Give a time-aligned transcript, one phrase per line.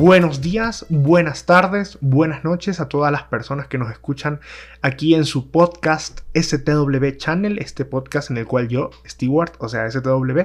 [0.00, 4.38] Buenos días, buenas tardes, buenas noches a todas las personas que nos escuchan
[4.80, 9.90] aquí en su podcast STW Channel, este podcast en el cual yo, Stewart, o sea,
[9.90, 10.42] STW,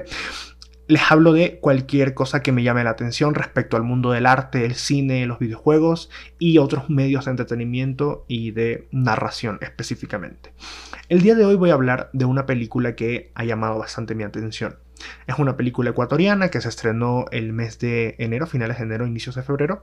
[0.88, 4.64] les hablo de cualquier cosa que me llame la atención respecto al mundo del arte,
[4.64, 6.10] el cine, los videojuegos
[6.40, 10.52] y otros medios de entretenimiento y de narración específicamente.
[11.08, 14.24] El día de hoy voy a hablar de una película que ha llamado bastante mi
[14.24, 14.78] atención.
[15.26, 19.34] Es una película ecuatoriana que se estrenó el mes de enero, finales de enero, inicios
[19.34, 19.82] de febrero,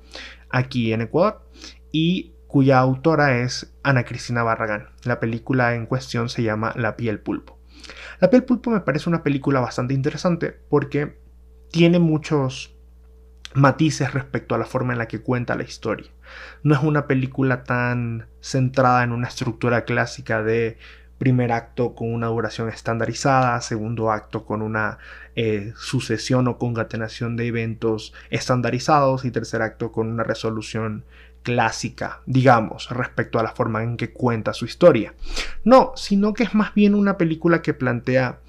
[0.49, 1.45] aquí en Ecuador,
[1.91, 4.89] y cuya autora es Ana Cristina Barragán.
[5.03, 7.59] La película en cuestión se llama La piel pulpo.
[8.19, 11.17] La piel pulpo me parece una película bastante interesante porque
[11.71, 12.75] tiene muchos
[13.53, 16.11] matices respecto a la forma en la que cuenta la historia.
[16.63, 20.77] No es una película tan centrada en una estructura clásica de
[21.21, 24.97] primer acto con una duración estandarizada, segundo acto con una
[25.35, 31.05] eh, sucesión o concatenación de eventos estandarizados y tercer acto con una resolución
[31.43, 35.13] clásica, digamos, respecto a la forma en que cuenta su historia.
[35.63, 38.39] No, sino que es más bien una película que plantea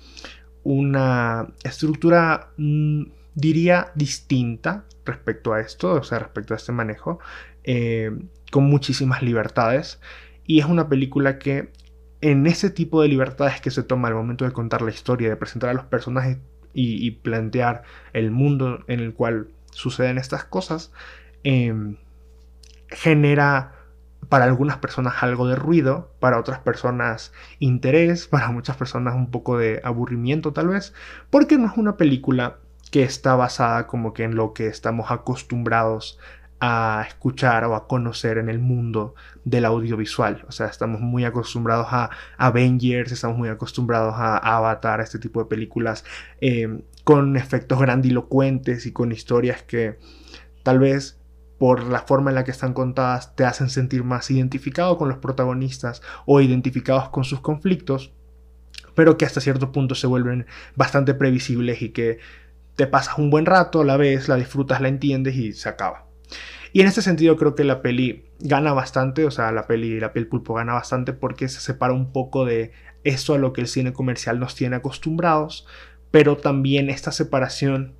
[0.62, 3.02] una estructura, mm,
[3.34, 7.18] diría, distinta respecto a esto, o sea, respecto a este manejo,
[7.64, 8.12] eh,
[8.50, 10.00] con muchísimas libertades.
[10.46, 11.68] Y es una película que
[12.22, 15.36] en ese tipo de libertades que se toma al momento de contar la historia, de
[15.36, 16.38] presentar a los personajes
[16.72, 17.82] y, plantear
[18.14, 20.92] el mundo en el cual suceden estas cosas,
[21.42, 21.96] em,
[22.88, 23.74] genera
[24.28, 29.58] para algunas personas algo de ruido, para otras personas interés, para muchas personas un poco
[29.58, 30.94] de aburrimiento tal vez,
[31.28, 32.58] porque no es una película
[32.92, 36.18] que está basada como que en lo que estamos acostumbrados
[36.64, 40.44] a escuchar o a conocer en el mundo del audiovisual.
[40.46, 45.42] O sea, estamos muy acostumbrados a Avengers, estamos muy acostumbrados a Avatar, a este tipo
[45.42, 46.04] de películas
[46.40, 49.98] eh, con efectos grandilocuentes y con historias que
[50.62, 51.18] tal vez
[51.58, 55.18] por la forma en la que están contadas te hacen sentir más identificado con los
[55.18, 58.12] protagonistas o identificados con sus conflictos,
[58.94, 62.20] pero que hasta cierto punto se vuelven bastante previsibles y que
[62.76, 66.11] te pasas un buen rato, la ves, la disfrutas, la entiendes y se acaba.
[66.72, 70.12] Y en este sentido creo que la peli gana bastante, o sea, la peli La
[70.12, 72.72] piel pulpo gana bastante porque se separa un poco de
[73.04, 75.66] eso a lo que el cine comercial nos tiene acostumbrados,
[76.10, 77.94] pero también esta separación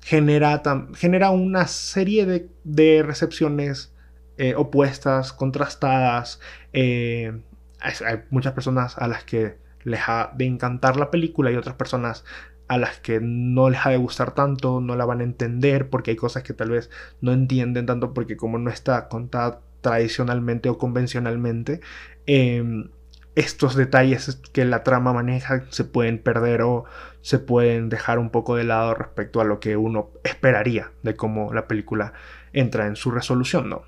[0.00, 0.62] genera,
[0.94, 3.94] genera una serie de, recepciones
[4.36, 6.40] eh, opuestas, contrastadas.
[6.72, 7.40] Eh,
[7.80, 12.24] hay muchas personas a las que les ha de encantar la película y otras personas
[12.68, 16.12] a las que no les ha de gustar tanto, no la van a entender porque
[16.12, 16.90] hay cosas que tal vez
[17.20, 21.80] no entienden tanto porque como no está contada tradicionalmente o convencionalmente,
[22.26, 22.90] em,
[23.34, 26.84] estos detalles que la trama maneja se pueden perder o
[27.22, 31.54] se pueden dejar un poco de lado respecto a lo que uno esperaría de cómo
[31.54, 32.12] la película
[32.52, 33.82] entra en su resolución, ¿no?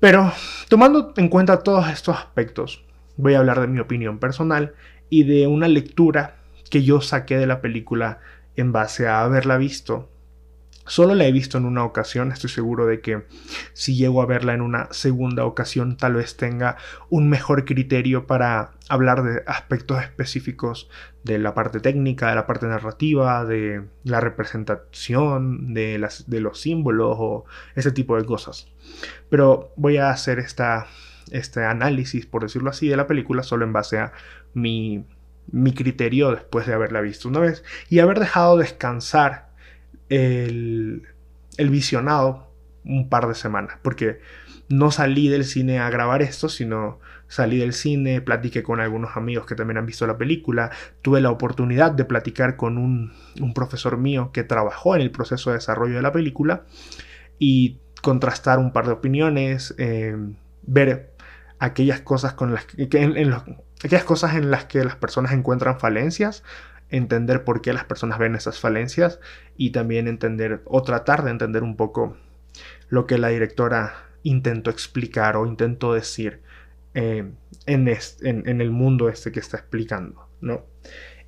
[0.00, 0.32] Pero
[0.68, 2.84] tomando en cuenta todos estos aspectos,
[3.16, 4.74] voy a hablar de mi opinión personal
[5.10, 6.36] y de una lectura
[6.70, 8.20] que yo saqué de la película
[8.56, 10.10] en base a haberla visto.
[10.88, 13.24] Solo la he visto en una ocasión, estoy seguro de que
[13.72, 16.76] si llego a verla en una segunda ocasión tal vez tenga
[17.10, 20.88] un mejor criterio para hablar de aspectos específicos
[21.24, 27.44] de la parte técnica, de la parte narrativa, de la representación, de, los símbolos o
[27.74, 28.68] ese tipo de cosas.
[29.28, 33.98] Pero voy a hacer este análisis, por decirlo así, de la película solo en base
[33.98, 34.12] a
[34.54, 35.04] mi
[35.50, 39.50] mi criterio después de haberla visto una vez y haber dejado descansar
[40.08, 41.02] el,
[41.56, 42.52] el visionado
[42.84, 44.20] un par de semanas, porque
[44.68, 49.46] no salí del cine a grabar esto, sino salí del cine, platiqué con algunos amigos
[49.46, 50.70] que también han visto la película,
[51.02, 55.50] tuve la oportunidad de platicar con un, un profesor mío que trabajó en el proceso
[55.50, 56.64] de desarrollo de la película
[57.38, 60.16] y contrastar un par de opiniones, eh,
[60.62, 61.14] ver
[61.58, 63.34] aquellas cosas con las que, en,
[63.84, 66.42] aquellas cosas en las que las personas encuentran falencias,
[66.90, 69.20] entender por qué las personas ven esas falencias
[69.56, 72.16] y también entender o tratar de entender un poco
[72.88, 76.42] lo que la directora intentó explicar o intentó decir
[76.94, 77.30] eh,
[77.66, 80.64] en, en, el mundo este que está explicando, ¿no?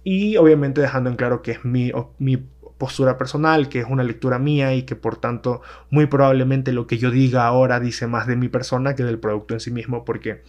[0.02, 2.38] Y obviamente dejando en claro que es mi, mi
[2.78, 6.96] postura personal, que es una lectura mía y que por tanto muy probablemente lo que
[6.96, 10.42] yo diga ahora dice más de mi persona que del producto en sí mismo porque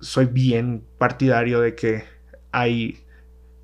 [0.00, 2.04] soy bien partidario de que
[2.52, 3.04] hay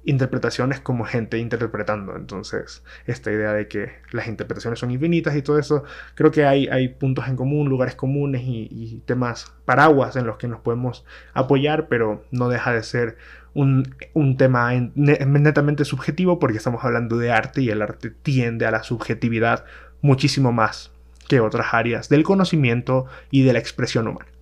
[0.05, 2.17] interpretaciones como gente interpretando.
[2.17, 5.85] Entonces, esta idea de que las interpretaciones son infinitas y todo eso,
[6.15, 10.49] creo que hay, hay puntos en común, lugares comunes y, temas paraguas en los que
[10.49, 13.17] nos podemos apoyar, pero no deja de ser
[13.55, 13.95] un,
[14.37, 19.65] tema netamente subjetivo porque estamos hablando de arte y el arte tiende a la subjetividad
[20.01, 20.91] muchísimo más
[21.29, 24.34] que otras áreas del conocimiento y de la expresión humana.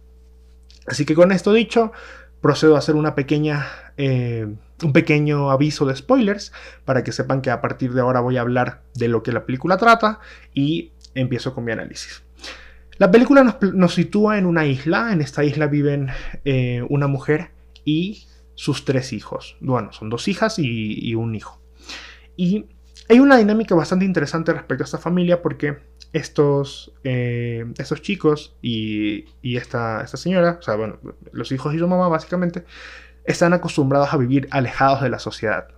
[0.86, 1.92] Así que con esto dicho,
[2.40, 4.46] procedo a hacer una pequeña, eh,
[4.82, 6.52] un pequeño aviso de spoilers
[6.84, 9.46] para que sepan que a partir de ahora voy a hablar de lo que la
[9.46, 10.20] película trata
[10.52, 12.22] y empiezo con mi análisis.
[12.98, 16.10] La película nos, sitúa en una isla, en esta isla viven
[16.44, 17.50] eh, una mujer
[17.84, 19.56] y sus tres hijos.
[19.60, 21.60] Bueno, son dos hijas y, un hijo.
[22.36, 22.66] Y
[23.08, 25.78] hay una dinámica bastante interesante respecto a esta familia porque
[26.12, 30.98] estos, eh, estos chicos y, esta, esta, señora, o sea, bueno,
[31.32, 32.64] los hijos y su mamá básicamente,
[33.24, 35.68] están acostumbrados a vivir alejados de la sociedad.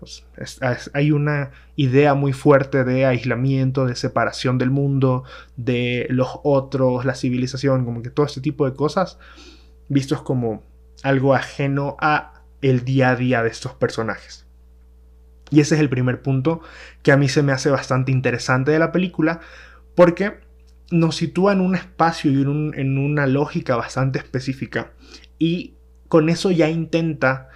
[0.94, 5.24] hay una idea muy fuerte de aislamiento, de separación del mundo,
[5.56, 9.18] de los otros, la civilización, como que todo este tipo de cosas
[9.88, 10.62] vistos como
[11.02, 14.46] algo ajeno a el día a día de estos personajes.
[15.50, 16.62] Y ese es el primer punto
[17.02, 19.40] que a mí se me hace bastante interesante de la película,
[19.94, 20.40] porque
[20.90, 24.92] nos sitúa en un espacio y en, una lógica bastante específica.
[25.38, 25.74] Y
[26.08, 27.48] con eso ya intenta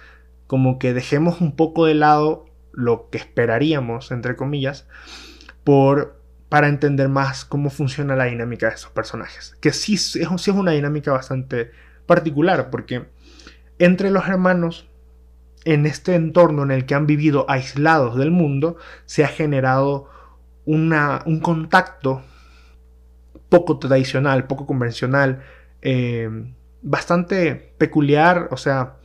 [0.47, 4.87] como que dejemos un poco de lado lo que esperaríamos, entre comillas,
[5.63, 6.19] por,
[6.49, 9.55] para entender más cómo funciona la dinámica de estos personajes.
[9.61, 11.71] Que sí es, sí es una dinámica bastante
[12.05, 13.05] particular, porque
[13.77, 14.89] entre los hermanos
[15.65, 20.09] en este entorno en el que han vivido aislados del mundo, se ha generado
[20.65, 22.23] una, un contacto
[23.49, 25.43] poco tradicional, poco convencional,
[25.81, 26.29] eh,
[26.81, 28.97] bastante peculiar, o sea,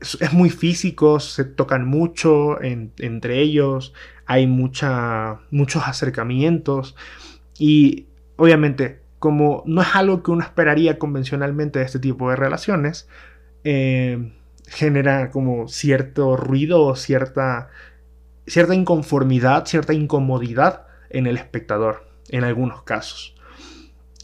[0.00, 3.92] es, muy físico, se tocan mucho entre ellos,
[4.26, 6.96] hay mucha, muchos acercamientos
[7.58, 8.06] y
[8.36, 13.08] obviamente como no es algo que uno esperaría convencionalmente de este tipo de relaciones,
[13.64, 14.32] eh,
[14.66, 17.70] genera como cierto ruido cierta,
[18.46, 23.34] cierta inconformidad, cierta incomodidad en el espectador, en algunos casos.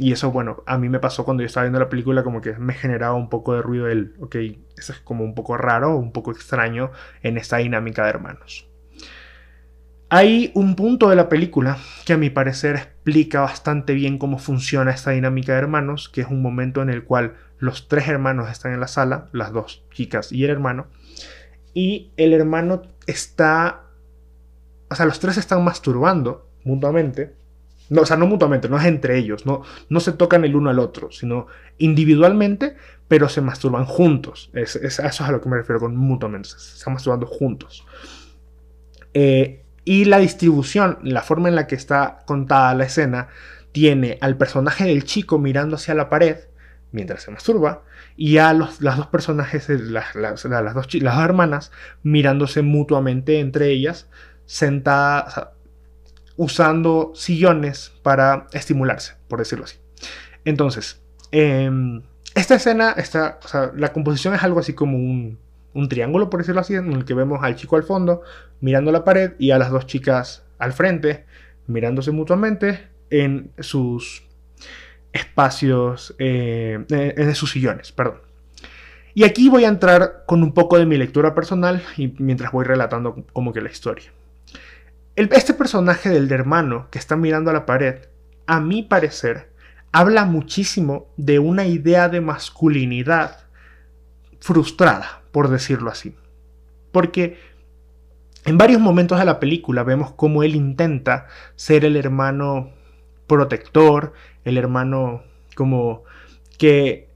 [0.00, 2.54] Y eso, bueno, a mí me pasó cuando yo estaba viendo la película, como que
[2.54, 4.34] me generaba un poco de ruido el, ok,
[4.78, 6.90] eso es como un poco raro, un poco extraño
[7.22, 8.66] en esta dinámica de hermanos.
[10.08, 11.76] Hay un punto de la película
[12.06, 16.28] que a mi parecer explica bastante bien cómo funciona esta dinámica de hermanos, que es
[16.28, 20.32] un momento en el cual los tres hermanos están en la sala, las dos chicas
[20.32, 20.86] y el hermano,
[21.74, 23.82] y el hermano está,
[24.88, 27.34] o sea, los tres están masturbando mutuamente,
[27.90, 30.70] no, o sea, no mutuamente, no es entre ellos, no, no se tocan el uno
[30.70, 31.48] al otro, sino
[31.78, 32.76] individualmente,
[33.08, 34.50] pero se masturban juntos.
[34.54, 37.84] Es, eso es a lo que me refiero con mutuamente, se están masturbando juntos.
[39.12, 43.28] Eh, y la distribución, la forma en la que está contada la escena,
[43.72, 46.36] tiene al personaje del chico mirando hacia la pared
[46.92, 47.82] mientras se masturba
[48.16, 51.72] y a los, las dos personajes, las, las, las, dos, las dos hermanas,
[52.02, 54.08] mirándose mutuamente entre ellas,
[54.44, 55.48] sentadas,
[56.40, 59.76] usando sillones para estimularse, por decirlo así.
[60.46, 61.02] Entonces,
[61.32, 62.00] em,
[62.34, 63.38] esta escena, esta,
[63.76, 65.38] la composición es algo así como un,
[65.74, 68.22] un triángulo, por decirlo así, en el que vemos al chico al fondo
[68.62, 71.26] mirando la pared y a las dos chicas al frente
[71.66, 74.22] mirándose mutuamente en sus
[75.12, 78.22] espacios, eh, en sus sillones, perdón.
[79.12, 82.64] Y aquí voy a entrar con un poco de mi lectura personal y mientras voy
[82.64, 84.10] relatando como que la historia.
[85.16, 88.06] Este personaje del hermano que está mirando a la pared,
[88.46, 89.52] a mi parecer,
[89.92, 93.38] habla muchísimo de una idea de masculinidad
[94.40, 96.14] frustrada, por decirlo así.
[96.92, 97.38] Porque
[98.44, 101.26] en varios momentos de la película vemos cómo él intenta
[101.56, 102.70] ser el hermano
[103.26, 104.12] protector,
[104.44, 105.22] el hermano
[105.54, 106.04] como
[106.58, 107.08] que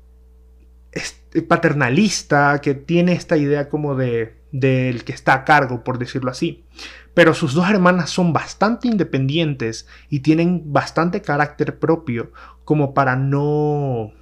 [0.92, 6.30] es paternalista, que tiene esta idea como de del que está a cargo, por decirlo
[6.30, 6.62] así.
[7.14, 12.33] Pero sus dos hermanas son bastante independientes y tienen bastante carácter propio
[12.64, 14.12] como para no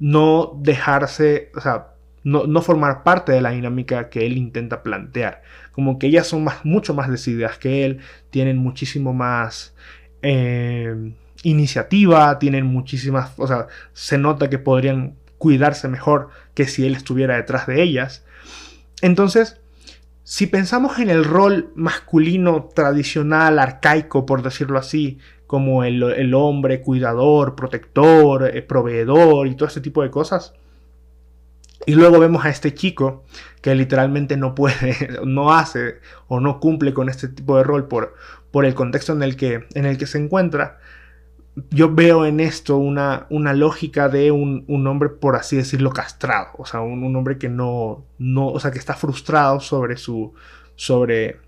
[0.00, 1.88] no dejarse, o sea,
[2.24, 5.42] no, formar parte de la dinámica que él intenta plantear.
[5.72, 8.00] Como que ellas son más, mucho más decididas que él,
[8.30, 9.74] tienen muchísimo más
[10.22, 16.94] eh, iniciativa, tienen muchísimas, o sea, se nota que podrían cuidarse mejor que si él
[16.94, 18.24] estuviera detrás de ellas.
[19.00, 19.60] Entonces,
[20.28, 25.16] si pensamos en el rol masculino tradicional, arcaico, por decirlo así,
[25.46, 30.52] como el, hombre cuidador, protector, eh, proveedor y todo ese tipo de cosas,
[31.86, 33.24] y luego vemos a este chico
[33.62, 38.14] que literalmente no puede, no hace o no cumple con este tipo de rol por,
[38.50, 40.78] por el contexto en el, que, en el que se encuentra.
[41.70, 46.48] Yo veo en esto una, una lógica de un, un, hombre, por así decirlo, castrado.
[46.58, 50.34] O sea, un, un, hombre que no, no, o sea, que está frustrado sobre su,
[50.76, 51.40] sobre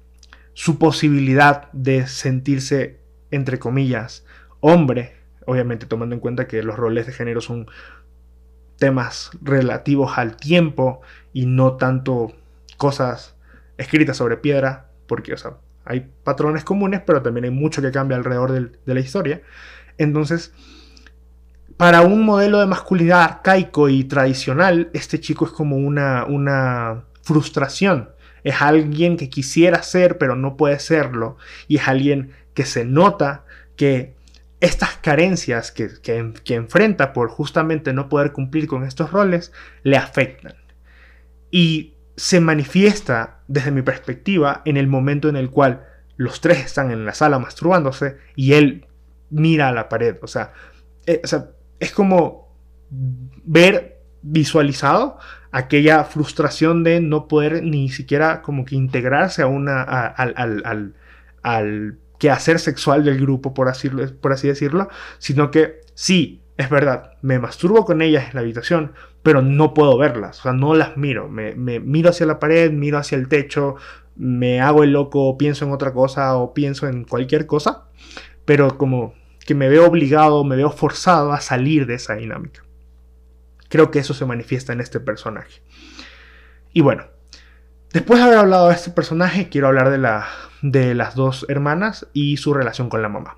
[0.52, 3.00] su posibilidad de sentirse,
[3.30, 4.24] entre comillas,
[4.60, 7.66] hombre obviamente tomando en cuenta que los roles de género son
[8.78, 11.00] temas relativos al tiempo
[11.32, 12.32] y no tanto
[12.76, 13.36] cosas
[13.76, 18.16] escritas sobre piedra, porque, o sea, hay patrones comunes, pero también hay mucho que cambia
[18.16, 19.42] alrededor de la historia.
[20.00, 20.54] Entonces,
[21.76, 28.08] para un modelo de masculinidad arcaico y tradicional, este chico es como una, una frustración.
[28.42, 31.36] Es alguien que quisiera ser, pero no puede serlo.
[31.68, 33.44] Y es alguien que se nota
[33.76, 34.14] que
[34.60, 39.52] estas carencias que, que, enfrenta por justamente no poder cumplir con estos roles
[39.82, 40.54] le afectan.
[41.50, 45.84] Y se manifiesta, desde mi perspectiva, en el momento en el cual
[46.16, 48.86] los tres están en la sala masturbándose y él
[49.30, 50.16] mira a la pared.
[50.22, 50.52] O sea,
[51.06, 51.22] eh,
[51.78, 52.54] es como
[53.44, 55.18] ver visualizado
[55.52, 60.94] aquella frustración de no poder ni siquiera como que integrarse a una, al, al,
[61.42, 67.12] al quehacer sexual del grupo, por así, por así decirlo, sino que sí, es verdad,
[67.22, 70.96] me masturbo con ellas en la habitación, pero no puedo verlas, o sea, no las
[70.96, 73.76] miro, me, miro hacia la pared, miro hacia el techo,
[74.16, 77.86] me hago el loco, pienso en otra cosa o pienso en cualquier cosa,
[78.44, 79.14] pero como
[79.46, 82.62] que me veo obligado, me veo forzado a salir de esa dinámica.
[83.68, 85.62] Creo que eso se manifiesta en este personaje.
[86.72, 87.04] Y bueno,
[87.92, 90.26] después de haber hablado de este personaje, quiero hablar de, la,
[90.62, 93.36] de las dos hermanas y su relación con la mamá.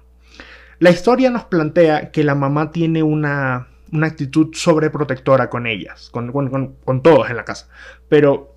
[0.78, 6.32] La historia nos plantea que la mamá tiene una, una actitud sobreprotectora con ellas, con,
[6.32, 7.68] con, todos en la casa.
[8.08, 8.56] Pero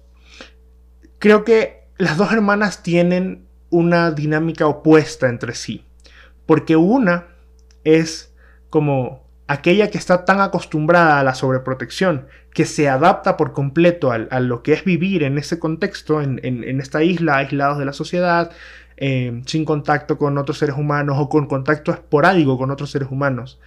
[1.19, 5.85] creo que las dos hermanas tienen una dinámica opuesta entre sí.
[6.45, 7.34] Porque una
[7.85, 8.33] es
[8.69, 14.39] como aquella que está tan acostumbrada a la sobreprotección que se adapta por completo a,
[14.39, 18.51] lo que es vivir en ese contexto, en, esta isla, aislados de la sociedad,
[18.95, 23.59] eh, sin contacto con otros seres humanos o con contacto esporádico con otros seres humanos.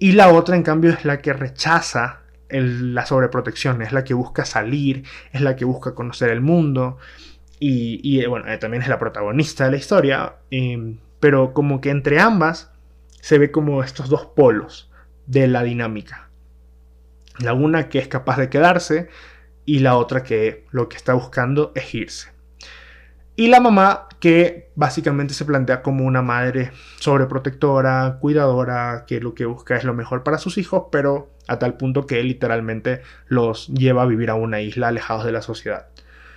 [0.00, 4.44] Y la otra, en cambio, es la que rechaza la sobreprotección, es la que busca
[4.44, 6.98] salir, es la que busca conocer el mundo.
[7.60, 10.34] Y, eh, bueno, eh, también es la protagonista de la historia.
[11.20, 12.73] pero como que entre ambas
[13.24, 14.90] se ve como estos dos polos
[15.24, 16.28] de la dinámica.
[17.38, 19.08] La una que es capaz de quedarse
[19.64, 22.28] y la otra que lo que está buscando es irse.
[23.34, 29.46] Y la mamá que básicamente se plantea como una madre sobreprotectora, cuidadora, que lo que
[29.46, 34.02] busca es lo mejor para sus hijos, pero a tal punto que literalmente los lleva
[34.02, 35.86] a vivir a una isla alejados de la sociedad.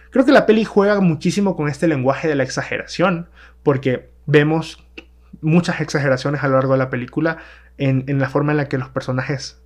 [0.09, 3.27] Creo que la peli juega muchísimo con este lenguaje de la exageración,
[3.61, 4.86] porque vemos
[5.41, 7.37] muchas exageraciones a lo largo de la película
[7.77, 9.61] en, la forma en la que los personajes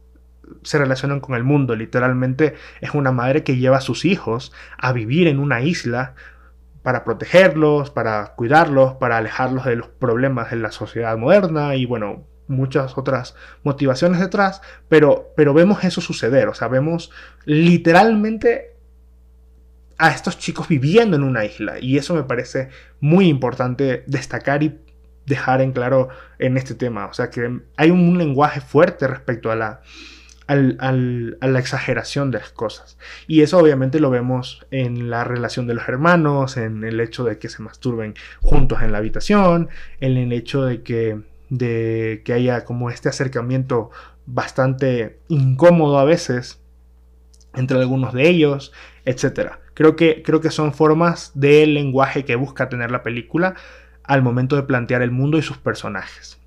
[0.63, 1.75] se relacionan con el mundo.
[1.75, 6.15] Literalmente es una madre que lleva a sus hijos a vivir en una isla
[6.83, 12.25] para protegerlos, para cuidarlos, para alejarlos de los problemas de la sociedad moderna y bueno,
[12.47, 17.11] muchas otras motivaciones detrás, pero, pero vemos eso suceder, o sea, vemos
[17.45, 18.71] literalmente
[20.01, 21.79] a estos chicos viviendo en una isla.
[21.79, 24.79] Y eso me parece muy importante destacar y
[25.25, 26.09] dejar en claro
[26.39, 27.05] en este tema.
[27.07, 29.81] O sea que hay un lenguaje fuerte respecto a la,
[30.47, 30.57] a
[31.47, 32.97] la exageración de las cosas.
[33.27, 37.37] Y eso obviamente lo vemos en la relación de los hermanos, en el hecho de
[37.37, 42.65] que se masturben juntos en la habitación, en el hecho de que, de que haya
[42.65, 43.91] como este acercamiento
[44.25, 46.59] bastante incómodo a veces
[47.53, 48.71] entre algunos de ellos,
[49.05, 49.53] etc.
[49.73, 53.55] Creo que, creo que son formas del lenguaje que busca tener la película
[54.03, 56.39] al momento de plantear el mundo y sus personajes.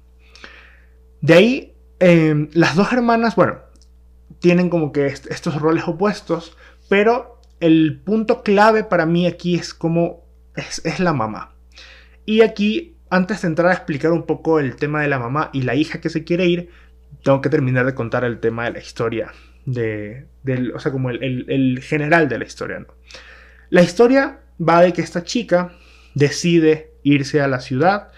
[1.21, 3.59] De ahí, em, las dos hermanas, bueno,
[4.41, 6.57] tienen como que estos roles opuestos,
[6.89, 11.55] pero el punto clave para mí aquí es como es, la mamá.
[12.27, 15.63] Y aquí, antes de entrar a explicar un poco el tema de la mamá y
[15.63, 16.71] la hija que se quiere ir,
[17.23, 19.33] tengo que terminar de contar el tema de la historia,
[19.65, 20.27] de,
[20.75, 22.81] o sea, como el, el general de la historia.
[22.81, 22.87] ¿no?
[23.71, 25.73] La historia va de que esta chica
[26.15, 28.09] decide irse a la ciudad.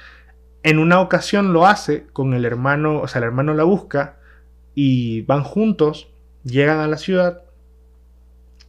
[0.62, 4.16] En una ocasión lo hace con el hermano, o sea, el hermano la busca
[4.75, 6.09] y van juntos,
[6.45, 7.43] llegan a la ciudad,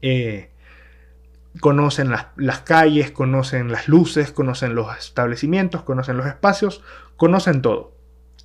[0.01, 0.49] eh,
[1.61, 6.83] conocen las, las, calles, conocen las luces, conocen los establecimientos, conocen los espacios,
[7.15, 7.93] conocen todo.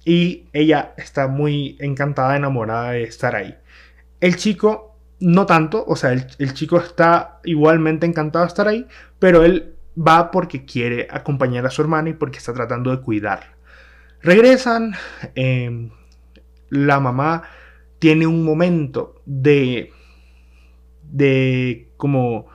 [0.05, 3.57] Y ella está muy encantada, enamorada de estar ahí.
[4.21, 8.88] El chico no tanto, o sea, el, el chico está igualmente encantado de estar ahí,
[9.19, 13.56] pero él va porque quiere acompañar a su hermana y porque está tratando de cuidarla.
[14.20, 14.94] Regresan,
[15.34, 15.90] em,
[16.70, 17.42] la mamá
[17.99, 19.92] tiene un momento de,
[21.11, 22.49] de como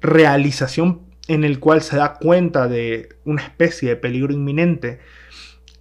[0.00, 5.00] realización en el cual se da cuenta de una especie de peligro inminente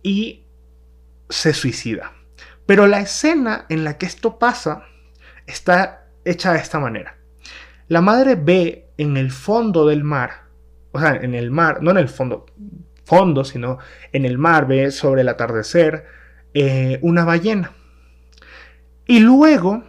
[0.01, 0.45] y
[1.29, 2.13] se suicida.
[2.65, 4.83] Pero la escena en la que esto pasa
[5.45, 7.17] está hecha de esta manera.
[7.87, 10.42] La madre ve en el fondo del mar,
[10.93, 12.45] o sea, en el mar, no en el fondo,
[13.03, 13.79] fondo, sino
[14.11, 16.05] en el mar, ve sobre el atardecer
[16.53, 17.73] eh, una ballena.
[19.07, 19.83] Y luego,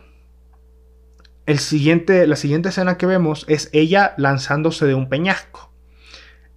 [1.47, 5.71] el siguiente, la siguiente escena que vemos es ella lanzándose de un peñasco.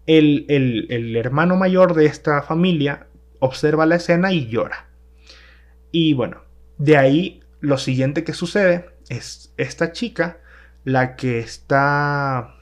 [0.06, 3.08] El, el hermano mayor de esta familia
[3.40, 4.88] observa la escena y llora.
[5.92, 6.42] Y bueno,
[6.78, 10.38] de ahí lo siguiente que sucede es esta chica
[10.86, 12.57] la que está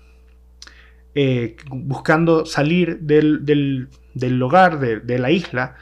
[1.15, 5.75] eh, buscando salir del, del, hogar, de, la isla,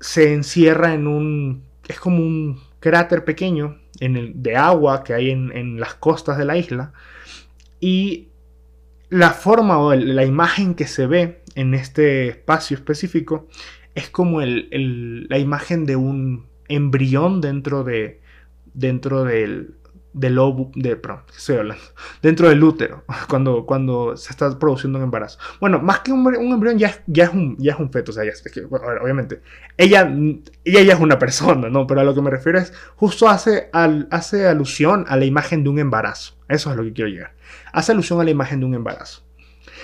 [0.00, 1.64] se encierra en un...
[1.86, 6.46] es como un cráter pequeño en el, de agua que hay en, las costas de
[6.46, 6.92] la isla.
[7.80, 8.28] Y
[9.10, 13.48] la forma o la imagen que se ve en este espacio específico
[13.94, 18.20] es como la imagen de un embrión dentro de
[18.76, 19.74] dentro del,
[20.16, 21.84] del óvulo, de, perdón, estoy hablando,
[22.22, 25.38] dentro del útero, cuando, cuando se está produciendo un embarazo.
[25.60, 28.24] Bueno, más que un, embrión ya, ya, es un, ya es un feto, o sea,
[28.24, 28.32] ya,
[29.02, 29.42] obviamente,
[29.76, 30.10] ella,
[30.64, 31.86] ella ya es una persona, ¿no?
[31.86, 35.62] Pero a lo que me refiero es, justo hace, al, hace alusión a la imagen
[35.62, 37.34] de un embarazo, eso es lo que quiero llegar,
[37.72, 39.22] hace alusión a la imagen de un embarazo.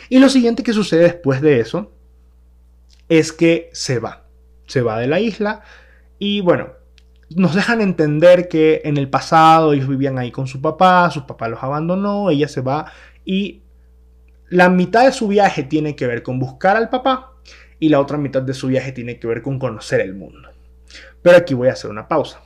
[0.08, 1.92] Y lo siguiente que sucede después de eso
[3.10, 4.24] es que se va,
[4.66, 5.62] se va de la isla
[6.18, 6.81] y bueno,
[7.36, 11.48] nos dejan entender que en el pasado ellos vivían ahí con su papá, su papá
[11.48, 12.92] los abandonó, ella se va
[13.24, 13.62] y
[14.48, 17.32] la mitad de su viaje tiene que ver con buscar al papá
[17.78, 20.48] y la otra mitad de su viaje tiene que ver con conocer el mundo.
[21.22, 22.42] Pero aquí voy a hacer una pausa.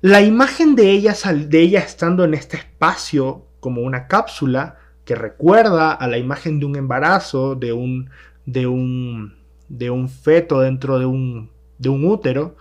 [0.00, 5.92] La imagen de ella, de ella estando en este espacio como una cápsula que recuerda
[5.92, 8.10] a la imagen de un embarazo, de un,
[8.46, 9.34] de un,
[9.68, 12.56] de un feto dentro de un, de un útero,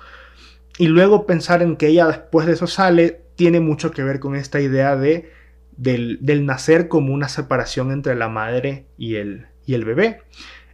[0.78, 4.36] y luego pensar en que ella después de eso sale, tiene mucho que ver con
[4.36, 5.32] esta idea de,
[5.78, 10.22] del, nacer como una separación entre la madre y el, y el bebé,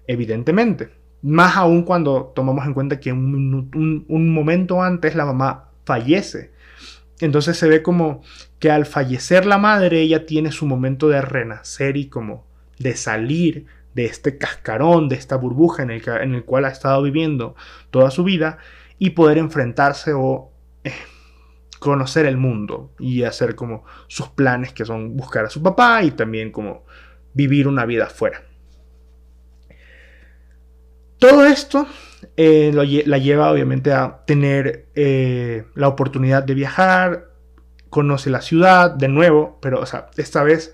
[0.07, 0.89] evidentemente.
[1.21, 6.51] Más aún cuando tomamos en cuenta que un, un momento antes la mamá fallece.
[7.19, 8.21] Entonces se ve como
[8.59, 12.45] que al fallecer la madre, ella tiene su momento de renacer y como
[12.77, 17.01] de salir de este cascarón, de esta burbuja en el, en el cual ha estado
[17.03, 17.55] viviendo
[17.91, 18.59] toda su vida
[18.99, 20.51] y poder enfrentarse o
[20.83, 20.93] eh,
[21.79, 26.11] conocer el mundo y hacer como sus planes que son buscar a su papá y
[26.11, 26.85] también como
[27.33, 28.43] vivir una vida afuera.
[31.17, 31.87] Todo esto
[32.37, 37.29] eh, la lleva obviamente a tener eh, la oportunidad de viajar,
[37.89, 40.73] conoce la ciudad de nuevo, pero o sea, esta vez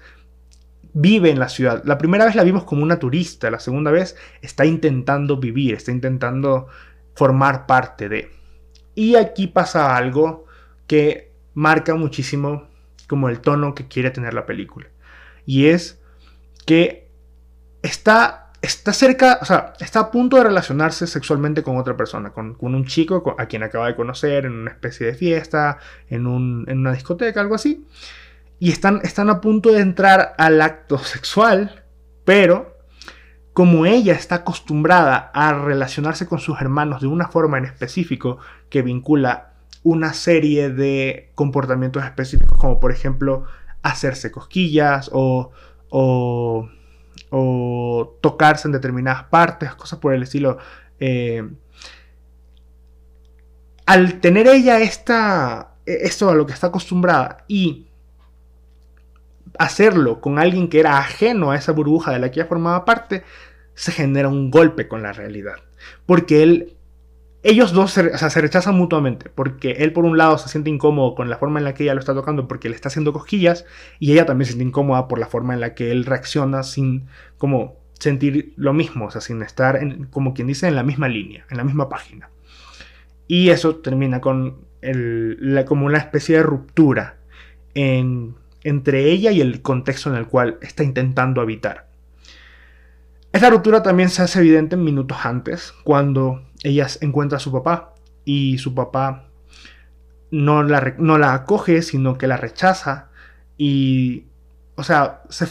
[0.93, 1.83] vive en la ciudad.
[1.85, 5.91] La primera vez la vimos como una turista, la segunda vez está intentando vivir, está
[5.91, 6.67] intentando
[7.15, 8.32] formar parte de.
[8.93, 10.45] Y aquí pasa algo
[10.88, 12.67] que marca muchísimo
[13.08, 14.88] como el tono que quiere tener la película.
[15.45, 16.01] Y es
[16.65, 17.08] que
[17.82, 22.58] está, está cerca, o sea, está a punto de relacionarse sexualmente con otra persona, con,
[22.60, 25.78] un chico a quien acaba de conocer en una especie de fiesta,
[26.10, 26.25] en,
[26.67, 27.86] en una discoteca, algo así.
[28.60, 31.84] Y están, están a punto de entrar al acto sexual,
[32.23, 32.74] pero
[33.56, 38.38] como ella está acostumbrada a relacionarse con sus hermanos de una forma en específico
[38.70, 43.46] que vincula una serie de comportamientos específicos, como por ejemplo
[43.82, 45.52] hacerse cosquillas o,
[45.89, 46.68] o,
[48.20, 50.58] tocarse en determinadas partes, cosas por el estilo.
[51.00, 51.50] Eh,
[53.86, 57.88] al tener ella esta, esto a lo que está acostumbrada y
[59.60, 63.24] hacerlo con alguien que era ajeno a esa burbuja de la que ella formaba parte,
[63.74, 65.56] se genera un golpe con la realidad.
[66.06, 66.74] Porque él,
[67.44, 68.02] ellos dos se,
[68.41, 69.30] rechazan mutuamente.
[69.30, 71.94] Porque él por un lado se siente incómodo con la forma en la que ella
[71.94, 73.65] lo está tocando porque le está haciendo cosquillas.
[74.00, 77.08] Y ella también se siente incómoda por la forma en la que él reacciona sin
[77.38, 79.06] como sentir lo mismo.
[79.06, 82.30] O sea, sin estar como quien dice en la misma línea, en la misma página.
[83.28, 87.18] Y eso termina con la, como una especie de ruptura
[87.74, 91.88] en entre ella y el contexto en el cual está intentando habitar.
[93.32, 97.93] Esta ruptura también se hace evidente en minutos antes, cuando ella encuentra a su papá
[98.25, 99.28] y su papá
[100.32, 103.10] no la, no la acoge, sino que la rechaza
[103.56, 104.25] y,
[104.75, 105.45] o sea, se,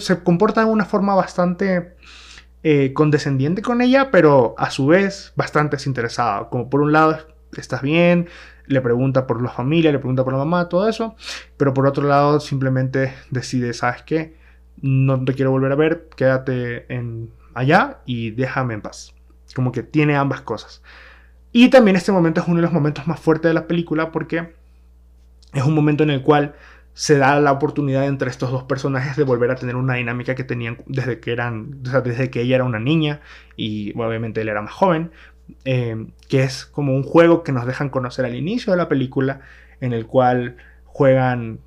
[0.00, 1.96] se, comporta de una forma bastante
[2.62, 6.50] eh, condescendiente con ella, pero a su vez bastante desinteresada.
[6.50, 7.16] Como por un lado,
[7.56, 8.28] estás bien,
[8.70, 11.16] le pregunta por la familia, le pregunta por la mamá, todo eso,
[11.56, 14.36] pero por otro lado simplemente decide, ¿sabes qué?
[14.80, 19.12] No te quiero volver a ver, quédate en allá y déjame en paz.
[19.56, 20.82] Como que tiene ambas cosas.
[21.50, 24.54] Y también este momento es uno de los momentos más fuertes de la película porque
[25.52, 26.54] es un momento en el cual
[26.92, 30.44] se da la oportunidad entre estos dos personajes de volver a tener una dinámica que
[30.44, 33.20] tenían desde que eran, desde que ella era una niña
[33.56, 35.10] y obviamente él era más joven,
[35.64, 39.40] eh, que es como un juego que nos dejan conocer al inicio de la película,
[39.80, 41.60] en el cual juegan,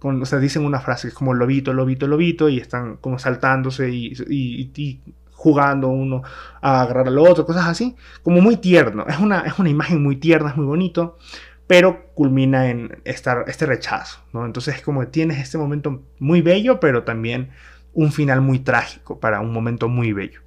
[0.00, 3.90] o sea, dicen una frase que es como lobito, lobito, lobito, y están como saltándose
[3.90, 5.00] y,
[5.32, 6.22] jugando uno
[6.62, 10.16] a agarrar al otro, cosas así, como muy tierno, es una, es una imagen muy
[10.16, 11.18] tierna, es muy bonito,
[11.66, 14.46] pero culmina en estar, este rechazo, ¿no?
[14.46, 17.50] Entonces es como tienes este momento muy bello, pero también
[17.92, 20.40] un final muy trágico para un momento muy bello.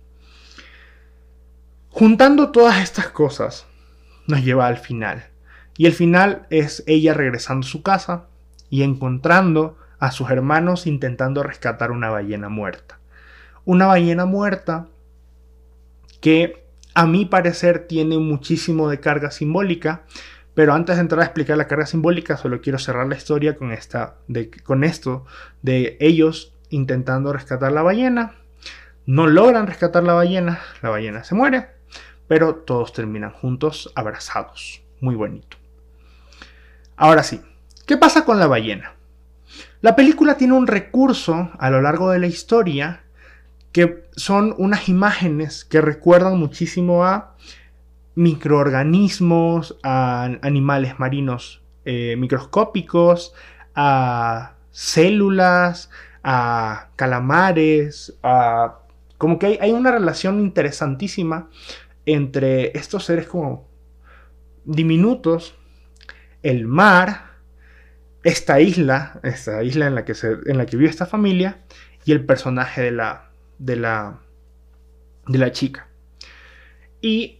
[1.91, 3.65] Juntando todas estas cosas
[4.27, 5.25] nos lleva al final.
[5.75, 8.27] Y el final es ella regresando a su casa
[8.69, 12.99] y encontrando a sus hermanos intentando rescatar una ballena muerta.
[13.65, 14.87] Una ballena muerta
[16.21, 20.03] que a mi parecer tiene muchísimo de carga simbólica,
[20.53, 23.71] pero antes de entrar a explicar la carga simbólica, solo quiero cerrar la historia con,
[23.71, 24.17] esta,
[24.63, 25.25] con esto
[25.61, 28.35] de ellos intentando rescatar la ballena.
[29.05, 31.78] No logran rescatar la ballena, la ballena se muere
[32.29, 34.83] pero todos terminan juntos, abrazados.
[35.01, 35.57] Muy bonito.
[36.95, 37.41] Ahora sí,
[37.87, 38.93] ¿qué pasa con la ballena?
[39.81, 43.01] La película tiene un recurso a lo largo de la historia
[43.71, 47.35] que son unas imágenes que recuerdan muchísimo a
[48.13, 53.33] microorganismos, a animales marinos eh, microscópicos,
[53.73, 55.89] a células,
[56.23, 58.75] a calamares, a...
[59.17, 61.49] Como que hay, hay una relación interesantísima
[62.13, 63.67] entre estos seres como
[64.65, 65.55] diminutos,
[66.43, 67.31] el mar,
[68.23, 71.59] esta isla, esta isla en la que, se, en la que vive esta familia,
[72.05, 74.19] y el personaje de la, de la,
[75.27, 75.87] de la chica.
[77.01, 77.39] Y,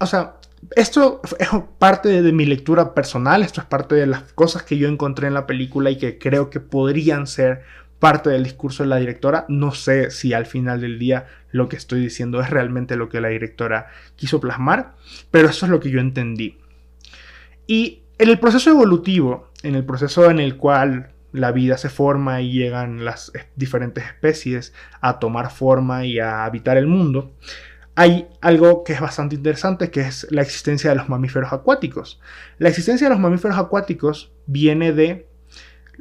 [0.00, 0.36] o sea,
[0.74, 4.78] esto es parte de, de, mi lectura personal, esto es parte de las cosas que
[4.78, 7.62] yo encontré en la película y que creo que podrían ser
[7.98, 9.44] parte del discurso de la directora.
[9.48, 13.20] No sé si al final del día lo que estoy diciendo es realmente lo que
[13.20, 13.86] la directora
[14.16, 14.96] quiso plasmar,
[15.30, 16.58] pero eso es lo que yo entendí.
[17.68, 22.40] Y en el proceso evolutivo, en el proceso en el cual la vida se forma
[22.40, 27.36] y llegan las diferentes especies a tomar forma y a habitar el mundo,
[27.94, 32.20] hay algo que es bastante interesante, que es la existencia de los mamíferos acuáticos.
[32.58, 35.28] La existencia de los mamíferos acuáticos viene de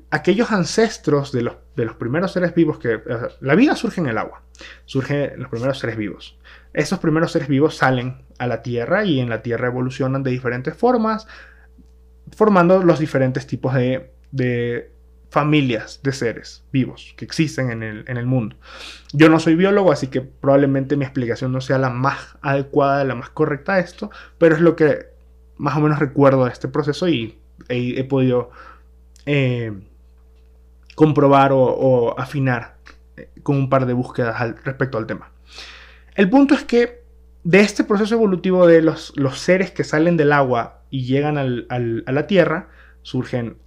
[0.10, 3.02] aquellos ancestros de los, de los primeros seres vivos que...
[3.42, 4.44] la vida surge en el agua,
[4.86, 6.38] surgen los primeros seres vivos.
[6.74, 10.76] Esos primeros seres vivos salen a la Tierra y en la Tierra evolucionan de diferentes
[10.76, 11.28] formas,
[12.36, 14.92] formando los diferentes tipos de, de
[15.30, 18.56] familias de seres vivos que existen en el, en el, mundo.
[19.14, 23.16] Yo no soy biólogo, así que probablemente mi explicación no sea la más adecuada, la
[23.16, 25.08] más correcta a esto, pero es lo que
[25.58, 28.52] más o menos recuerdo de este proceso y he, podido
[29.26, 29.74] eh,
[30.96, 32.78] comprobar o, afinar
[33.18, 35.32] eh, con un par de búsquedas al, respecto al tema.
[36.16, 37.04] El punto es que
[37.44, 41.66] de este proceso evolutivo de los, los seres que salen del agua y llegan al,
[41.70, 42.70] a la Tierra,
[43.02, 43.58] surgen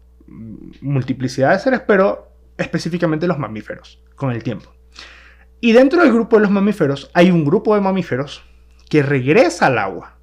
[0.80, 4.72] multiplicidad de seres, pero específicamente los mamíferos, con el tiempo.
[5.60, 8.44] Y dentro del grupo de los mamíferos hay un grupo de mamíferos
[8.88, 10.18] que regresa al agua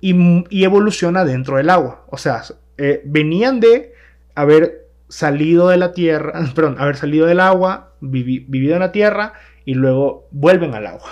[0.00, 0.14] y,
[0.50, 2.04] y evoluciona dentro del agua.
[2.10, 2.42] O sea,
[2.76, 3.92] eh, venían de
[4.34, 9.74] haber salido de la tierra, perdón, haber salido del agua, vivido en la tierra y
[9.74, 11.10] luego vuelven al agua.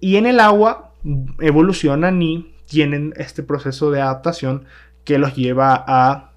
[0.00, 0.92] Y en el agua
[1.40, 4.64] evolucionan y tienen este proceso de adaptación
[5.04, 6.32] que los lleva a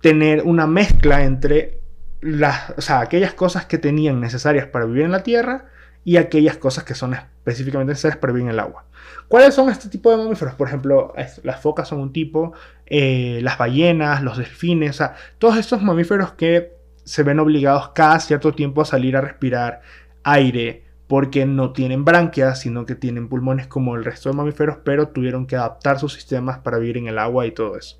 [0.00, 1.80] tener una mezcla entre
[2.20, 5.66] las, o sea, aquellas cosas que tenían necesarias para vivir en la tierra
[6.04, 7.14] y aquellas cosas que son
[7.48, 8.84] específicamente necesarias para el agua.
[9.28, 10.54] ¿Cuáles son este tipo de mamíferos?
[10.54, 12.52] Por ejemplo, las focas son un tipo,
[12.86, 16.72] eh, las ballenas, los delfines, o sea, todos estos mamíferos que
[17.04, 19.82] se ven obligados cada cierto tiempo a salir a respirar
[20.24, 25.08] aire porque no tienen branquias, sino que tienen pulmones como el resto de mamíferos, pero
[25.08, 27.98] tuvieron que adaptar sus sistemas para vivir en el agua y todo eso.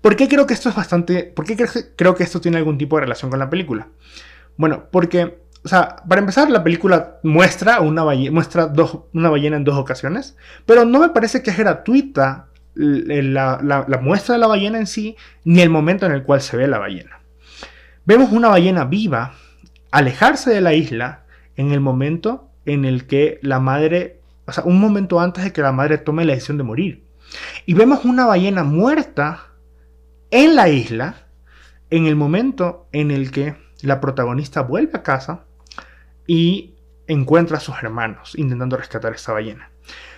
[0.00, 1.24] ¿Por qué creo que esto es bastante...
[1.24, 1.56] ¿Por qué
[1.96, 3.88] creo que esto tiene algún tipo de relación con la película?
[4.56, 8.70] Bueno, porque o sea, para empezar, la película muestra, una, muestra
[9.14, 14.34] una ballena en dos ocasiones, pero no me parece que es gratuita la, la, muestra
[14.34, 17.20] de la ballena en sí, ni el momento en el cual se ve la ballena.
[18.04, 19.32] Vemos una ballena viva
[19.90, 21.24] alejarse de la isla
[21.56, 25.62] en el momento en el que la madre, o sea, un momento antes de que
[25.62, 27.04] la madre tome la decisión de morir.
[27.64, 29.46] Y vemos una ballena muerta
[30.30, 31.14] en la isla
[31.88, 35.44] en el momento en el que la protagonista vuelve a casa
[36.26, 36.74] y
[37.06, 39.70] encuentra a sus hermanos intentando rescatar esta ballena.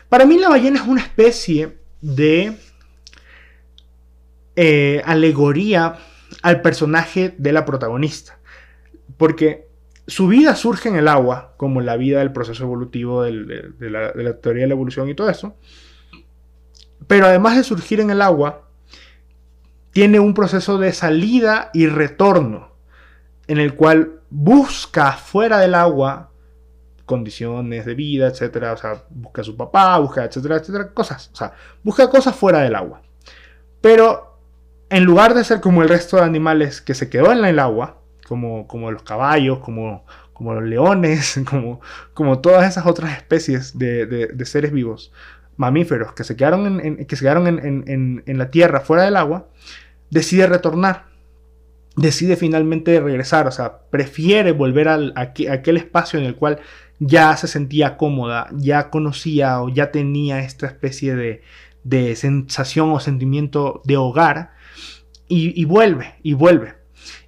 [0.08, 2.56] Para mí la ballena es una especie de
[4.54, 5.98] eh, alegoría
[6.42, 8.38] al personaje de la protagonista.
[9.16, 9.68] Porque
[10.06, 14.22] su vida surge en el agua, como la vida del proceso evolutivo de, la, de,
[14.22, 15.56] la, teoría de la evolución y todo eso.
[17.06, 18.68] Pero además de surgir en el agua,
[19.90, 22.75] tiene un proceso de salida y retorno,
[23.48, 26.30] en el cual busca fuera del agua
[27.06, 31.36] condiciones de vida, etcétera, o sea, busca a su papá, busca, etcétera, etcétera, cosas, o
[31.36, 33.00] sea, busca cosas fuera del agua.
[33.80, 34.40] Pero
[34.90, 38.00] en lugar de ser como el resto de animales que se quedó en el agua,
[38.26, 41.80] como, como los caballos, como, como los leones, como,
[42.12, 45.12] como todas esas otras especies de, seres vivos,
[45.56, 49.48] mamíferos, que se quedaron, en, que se quedaron en, en, la tierra, fuera del agua,
[50.10, 51.06] decide retornar.
[51.96, 56.60] Decide finalmente regresar, o sea, prefiere volver al, a aquel espacio en el cual
[56.98, 61.42] ya se sentía cómoda, ya conocía o ya tenía esta especie de,
[61.84, 64.50] de sensación o sentimiento de hogar
[65.28, 66.74] y, vuelve, y vuelve.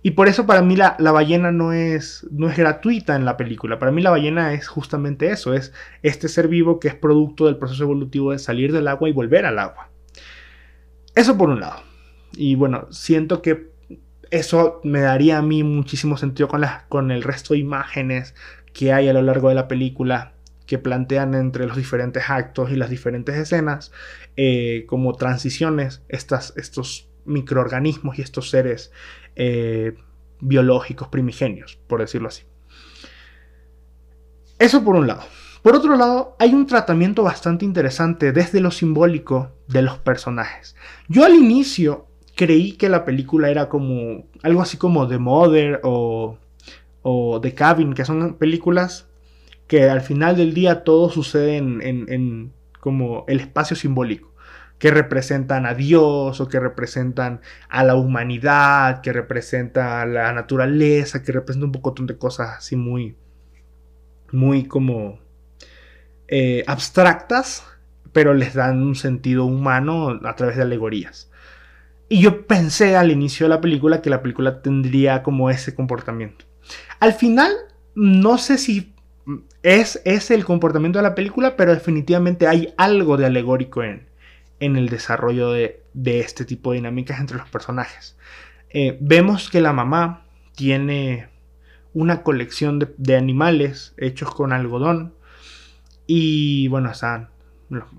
[0.03, 3.79] Y por eso para mí la, ballena no es, no es gratuita en la película.
[3.79, 7.57] Para mí la ballena es justamente eso, es este ser vivo que es producto del
[7.57, 9.91] proceso evolutivo de salir del agua y volver al agua.
[11.15, 11.83] Eso por un lado.
[12.33, 13.71] Y bueno, siento que
[14.31, 18.35] eso me daría a mí muchísimo sentido con, con el resto de imágenes
[18.73, 20.35] que hay a lo largo de la película
[20.67, 23.91] que plantean entre los diferentes actos y las diferentes escenas
[24.37, 28.93] eh, como transiciones estas, estos microorganismos y estos seres
[29.35, 29.95] eh,
[30.41, 32.43] biológicos primigenios, por decirlo así.
[34.59, 35.23] Eso por un lado.
[35.63, 40.77] Por otro lado, hay un tratamiento bastante interesante desde lo simbólico de los personajes.
[41.09, 42.08] Yo al inicio
[42.39, 46.39] creí que la película era como algo así como The Mother o,
[47.03, 49.09] o The Cabin, que son películas
[49.67, 54.29] que al final del día todo sucede en como el espacio simbólico
[54.79, 61.23] que representan a Dios o que representan a la humanidad, que representa a la naturaleza,
[61.23, 63.17] que representa un poco de cosas así muy,
[64.31, 65.19] muy como
[66.29, 67.65] eh, abstractas,
[68.13, 71.31] pero les dan un sentido humano a través de alegorías.
[72.09, 76.47] Y yo pensé al inicio de la película que la película tendría como ese comportamiento.
[77.01, 77.53] Al final,
[77.95, 78.95] no sé si
[79.63, 84.09] es, es el comportamiento de la película, pero definitivamente hay algo de alegórico en,
[84.61, 88.17] en el desarrollo de, este tipo de dinámicas entre los personajes.
[88.71, 91.29] Eh, vemos que la mamá tiene
[91.95, 95.15] una colección de, animales hechos con algodón
[96.07, 97.31] y bueno, están,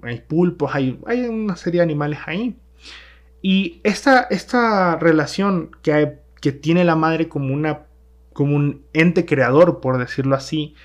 [0.04, 2.56] hay pulpos, hay, hay una serie de animales ahí.
[3.42, 7.82] Y esta, esta relación que, que tiene la madre como, una,
[8.34, 10.76] como un ente creador, por decirlo así,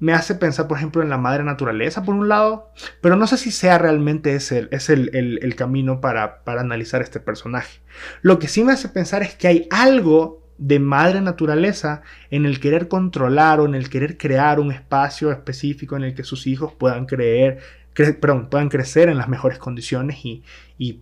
[0.00, 3.38] me hace pensar, por ejemplo, en la madre naturaleza, por un lado, pero no sé
[3.38, 7.80] si sea realmente ese, es el, camino para, para, analizar este personaje.
[8.20, 12.60] Lo que sí me hace pensar es que hay algo de madre naturaleza en el
[12.60, 16.72] querer controlar o en el querer crear un espacio específico en el que sus hijos
[16.72, 17.60] puedan creer,
[18.50, 20.42] puedan crecer en las mejores condiciones y,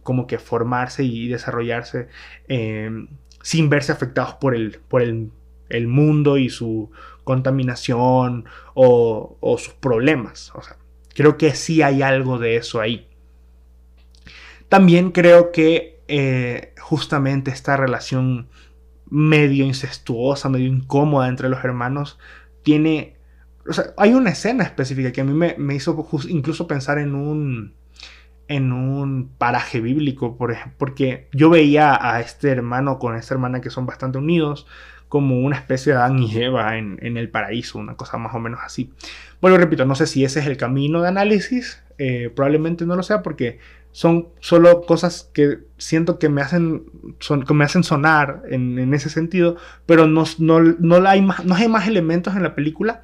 [0.02, 2.08] como que formarse y desarrollarse
[2.48, 2.90] eh,
[3.42, 5.30] sin verse afectados por el, por el
[5.72, 6.90] el mundo y su
[7.24, 10.52] contaminación o, sus problemas.
[10.54, 10.76] O sea,
[11.14, 13.08] creo que sí hay algo de eso ahí.
[14.68, 18.48] También creo que eh, justamente esta relación
[19.08, 22.18] medio incestuosa, medio incómoda entre los hermanos,
[22.62, 23.16] tiene...
[23.68, 27.14] O sea, hay una escena específica que a mí me, me hizo incluso pensar en
[27.14, 27.74] un,
[28.48, 33.61] en un paraje bíblico, por ejemplo, porque yo veía a este hermano con esta hermana
[33.61, 34.66] que son bastante unidos,
[35.09, 38.61] como una especie de Adán y Eva en, el paraíso, una cosa más o menos
[38.64, 38.92] así.
[39.42, 43.02] Bueno, repito, no sé si ese es el camino de análisis, eh, probablemente no lo
[43.02, 43.59] sea porque
[43.90, 46.85] son solo cosas que siento que me hacen,
[47.20, 51.68] son, que me hacen sonar en, ese sentido, pero no, no, hay más, no hay
[51.68, 53.02] más elementos en la película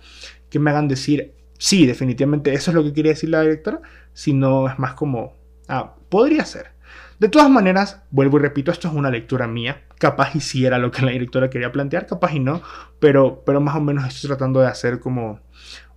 [0.48, 3.80] que me hagan decir, sí, definitivamente eso es lo que quería decir la directora,
[4.12, 5.36] sino es más como,
[5.68, 6.72] ah, podría ser.
[7.18, 9.82] De todas maneras, vuelvo y repito, esto es una lectura mía.
[9.98, 12.62] Capaz hiciera lo que la directora quería plantear, capaz y no,
[13.00, 15.40] pero, pero más o menos estoy tratando de hacer como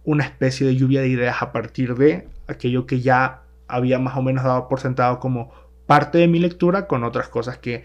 [0.04, 4.24] una especie de lluvia de ideas a partir de aquello que ya había más o
[4.24, 5.54] menos dado por sentado como
[5.86, 7.84] parte de mi lectura con otras cosas que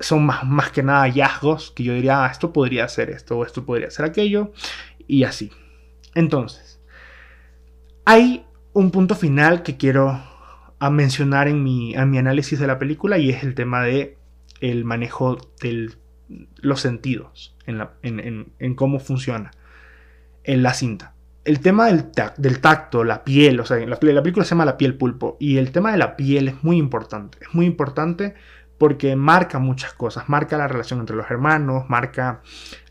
[0.00, 3.44] son más, más que nada hallazgos que yo diría, ah, esto podría ser esto o
[3.44, 4.52] esto podría ser aquello
[5.06, 5.52] y así.
[6.14, 6.71] Entonces,
[8.04, 10.20] hay un punto final que quiero
[10.78, 14.18] a mencionar en mi, análisis de la película y es el tema de
[14.60, 15.90] el manejo de
[16.56, 19.50] los sentidos en, cómo funciona
[20.44, 21.14] en la cinta.
[21.44, 24.76] el tema del, del, tacto, la piel, o sea, la, la, película se llama La
[24.76, 28.34] piel pulpo, y el tema de la piel es muy importante, es muy importante
[28.82, 32.40] porque marca muchas cosas, marca la relación entre los hermanos, marca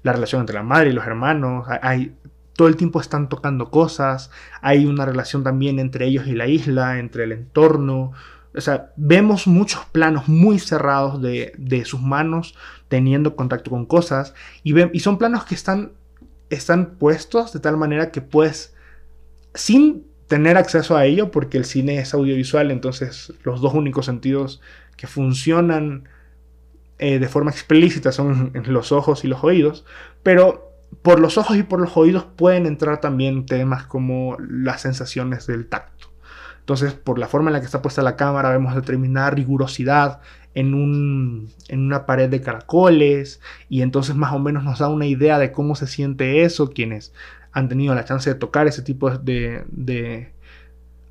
[0.04, 2.16] la relación entre la madre y los hermanos, hay,
[2.62, 4.30] todo el tiempo están tocando cosas,
[4.62, 8.12] hay una relación también entre ellos y la isla, entre el entorno,
[8.54, 12.54] o sea, vemos muchos planos muy cerrados de, de sus manos
[12.88, 15.94] teniendo contacto con cosas y, y son planos que están
[16.52, 18.76] están puestos de tal manera que puedes,
[19.56, 24.62] sin tener acceso a ello, porque el cine es audiovisual, entonces los dos únicos sentidos
[24.98, 26.08] que funcionan
[27.00, 29.84] eh, de forma explícita son los ojos y los oídos,
[30.22, 30.71] pero
[31.02, 35.68] por los ojos y por los oídos pueden entrar también temas como las sensaciones del
[35.68, 36.08] tacto.
[36.60, 40.22] Entonces, por la forma en la que está puesta la cámara, vemos determinada rigurosidad
[40.54, 45.06] en, un, en una pared de caracoles y entonces más o menos nos da una
[45.06, 47.14] idea de cómo se siente eso quienes
[47.52, 50.34] han tenido la chance de tocar ese tipo de, de,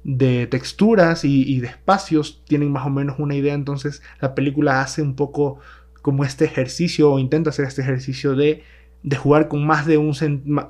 [0.04, 5.02] de texturas y, de espacios tienen más o menos una idea entonces la película hace
[5.02, 5.58] un poco
[6.02, 8.62] como este ejercicio o intenta hacer este ejercicio de,
[9.02, 10.14] de jugar con más de, un,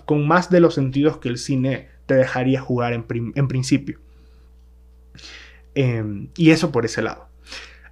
[0.05, 3.99] con más de los sentidos que el cine te dejaría jugar en, en principio.
[5.75, 7.29] Em, y eso por ese lado.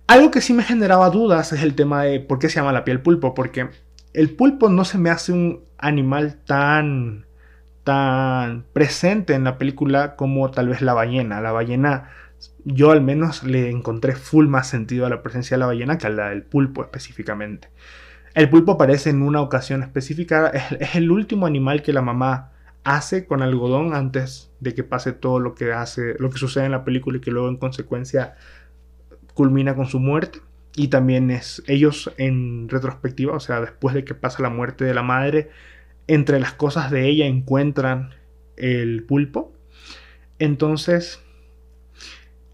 [0.06, 2.84] Algo que sí me generaba dudas es el tema de por qué se llama la
[2.84, 3.68] piel pulpo, porque
[4.14, 7.26] el pulpo no se me hace un animal tan
[7.84, 11.40] tan presente en la película como tal vez la ballena.
[11.40, 12.10] La ballena,
[12.64, 16.06] yo al menos le encontré full más sentido a la presencia de la ballena que
[16.06, 17.70] a la del pulpo específicamente.
[18.38, 22.52] El pulpo aparece en una ocasión específica, es, el último animal que la mamá
[22.84, 26.70] hace con algodón antes de que pase todo lo que hace, lo que sucede en
[26.70, 28.36] la película y que luego en consecuencia
[29.34, 30.38] culmina con su muerte.
[30.76, 34.94] Y también es ellos en retrospectiva, o sea, después de que pasa la muerte de
[34.94, 35.50] la madre,
[36.06, 38.10] entre las cosas de ella encuentran
[38.56, 39.52] el pulpo.
[40.38, 41.24] Entonces,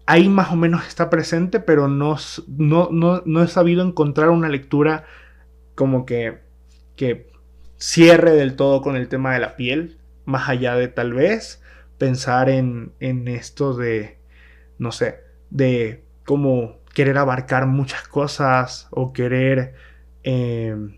[0.07, 2.17] ahí más o menos está presente, pero no,
[2.47, 2.89] no,
[3.23, 5.05] no, he sabido encontrar una lectura
[5.75, 6.39] como que,
[6.95, 7.31] que
[7.77, 11.61] cierre del todo con el tema de la piel, más allá de tal vez
[11.97, 14.17] pensar en, en esto de,
[14.77, 19.75] no sé, de como querer abarcar muchas cosas o querer
[20.23, 20.97] em,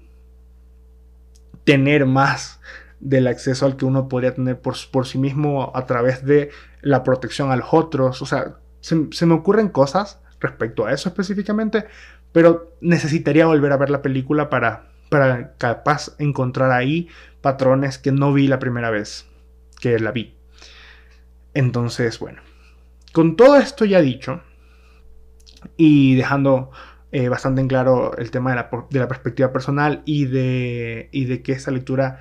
[1.63, 2.61] tener más
[2.99, 6.49] del acceso al que uno podría tener por, por, sí mismo a través de
[6.81, 8.21] la protección a los otros.
[8.21, 11.85] O sea, se, me ocurren cosas respecto a eso específicamente,
[12.37, 17.07] pero necesitaría volver a ver la película para, para capaz encontrar ahí
[17.41, 19.25] patrones que no vi la primera vez
[19.81, 20.35] que la vi.
[21.55, 22.43] Entonces, bueno,
[23.11, 24.43] con todo esto ya dicho,
[25.77, 26.69] y dejando
[27.11, 31.53] eh, bastante en claro el tema de la, perspectiva personal y de, y de que
[31.53, 32.19] esta lectura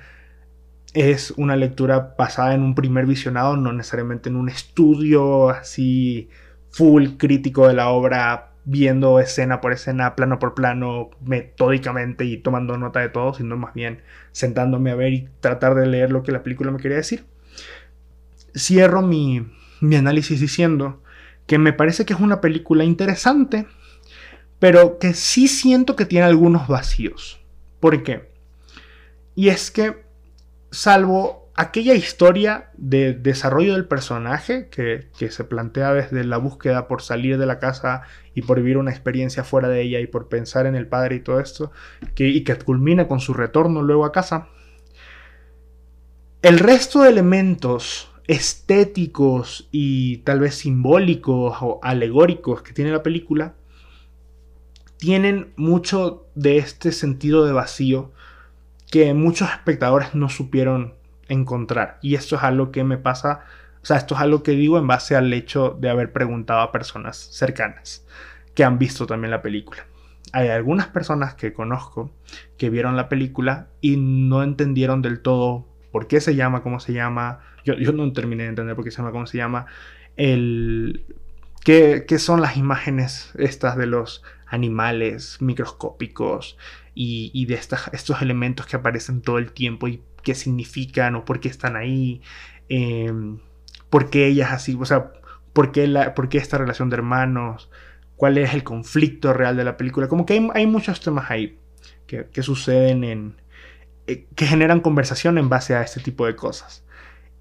[0.95, 6.31] es una lectura basada en un primer visionado, no necesariamente en un estudio así
[6.71, 12.77] full crítico de la obra, viendo escena por escena, plano por plano, metódicamente y tomando
[12.77, 14.01] nota de todo, sino más bien
[14.33, 17.23] sentándome a ver y tratar de leer lo que la película me quería decir.
[18.53, 19.47] Cierro mi,
[19.79, 21.01] mi análisis diciendo
[21.45, 23.67] que me parece que es una película interesante,
[24.59, 27.39] pero que sí siento que tiene algunos vacíos.
[27.79, 28.29] ¿Por qué?
[29.33, 30.03] Y es que,
[30.71, 37.39] salvo aquella historia de desarrollo del personaje que, se plantea desde la búsqueda por salir
[37.39, 38.03] de la casa
[38.35, 41.19] y por vivir una experiencia fuera de ella y por pensar en el padre y
[41.19, 41.71] todo esto,
[42.13, 44.49] que, y que culmina con su retorno luego a casa,
[46.43, 53.55] el resto de elementos estéticos y tal vez simbólicos o alegóricos que tiene la película,
[54.97, 58.11] tienen mucho de este sentido de vacío
[58.91, 60.96] que muchos espectadores no supieron
[61.29, 61.99] encontrar.
[62.01, 63.41] Y esto es algo que me pasa,
[63.81, 66.71] o sea, esto es algo que digo en base al hecho de haber preguntado a
[66.71, 68.05] personas cercanas
[68.53, 69.85] que han visto también la película.
[70.33, 72.11] Hay algunas personas que conozco
[72.57, 76.93] que vieron la película y no entendieron del todo por qué se llama, cómo se
[76.93, 79.67] llama, yo, no terminé de entender por qué se llama, cómo se llama,
[80.15, 81.05] el,
[81.63, 86.57] qué, son las imágenes estas de los animales microscópicos
[86.93, 91.49] y, de estos elementos que aparecen todo el tiempo y qué significan o por qué
[91.49, 92.21] están ahí,
[92.69, 93.39] em,
[93.89, 95.11] por qué ellas así, o sea,
[95.53, 97.69] por qué, la, por qué esta relación de hermanos,
[98.15, 101.57] cuál es el conflicto real de la película, como que hay, muchos temas ahí
[102.05, 103.41] que, suceden en,
[104.07, 106.83] eh, que generan conversación en base a este tipo de cosas.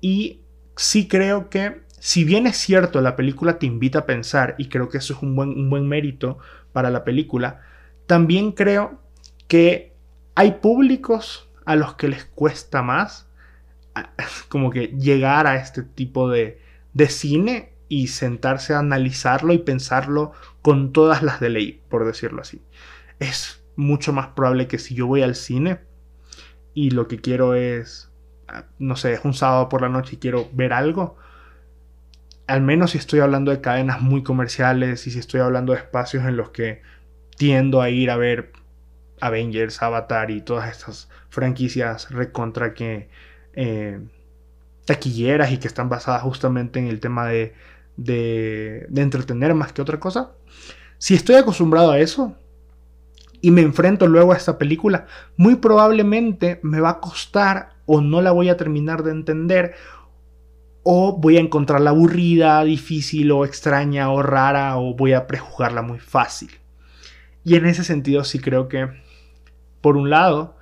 [0.00, 0.42] Y
[0.76, 4.88] sí creo que, si bien es cierto, la película te invita a pensar, y creo
[4.88, 6.38] que eso es un buen, un buen mérito
[6.72, 7.62] para la película,
[8.06, 9.00] también creo
[9.48, 9.94] que
[10.34, 13.28] hay públicos a los que les cuesta más
[14.48, 16.60] como que llegar a este tipo de,
[16.94, 22.42] de cine y sentarse a analizarlo y pensarlo con todas las de ley, por decirlo
[22.42, 22.62] así.
[23.20, 25.80] Es mucho más probable que si yo voy al cine
[26.74, 28.10] y lo que quiero es,
[28.48, 31.16] ah, no sé, es un sábado por la noche y quiero ver algo,
[32.46, 36.24] al menos si estoy hablando de cadenas muy comerciales y si estoy hablando de espacios
[36.24, 36.82] en los que
[37.36, 38.52] tiendo a ir a ver
[39.20, 43.08] Avengers, Avatar y todas estas franquicias recontra que
[43.54, 44.00] eh,
[44.84, 47.54] taquilleras y que están basadas justamente en el tema de,
[47.96, 50.32] de, de entretener más que otra cosa.
[50.98, 52.36] Si estoy acostumbrado a eso
[53.40, 55.06] y me enfrento luego a esta película,
[55.36, 59.74] muy probablemente me va a costar o no la voy a terminar de entender
[60.82, 65.98] o voy a encontrarla aburrida, difícil o extraña o rara o voy a prejugarla muy
[65.98, 66.50] fácil.
[67.44, 68.88] Y en ese sentido sí creo que,
[69.86, 70.56] por un lado,